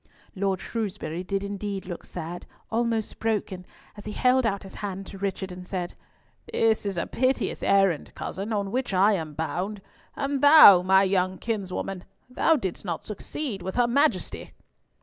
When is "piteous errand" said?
7.05-8.11